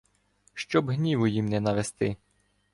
Щоб 0.53 0.89
гніву 0.89 1.27
їм 1.27 1.45
не 1.49 1.59
навести. 1.59 2.17